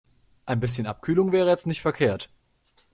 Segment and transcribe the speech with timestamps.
[0.47, 2.27] Ein bisschen Abkühlung wäre jetzt nicht verkehrt.